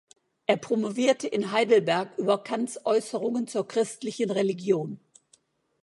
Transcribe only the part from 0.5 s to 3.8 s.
promovierte in Heidelberg über Kants Äußerungen zur